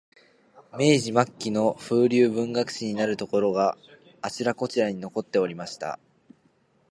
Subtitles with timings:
[0.73, 3.77] 明治末期の風流文学史になるところが、
[4.23, 5.99] あちらこちらに残っておりました